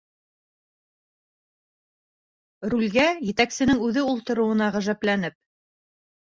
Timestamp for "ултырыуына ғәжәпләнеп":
4.15-5.39